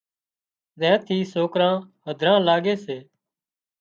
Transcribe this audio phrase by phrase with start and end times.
[0.79, 1.75] زين ٿي سوڪران
[2.07, 2.97] هڌران لاڳي سي